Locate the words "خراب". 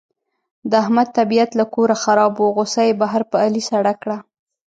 2.03-2.33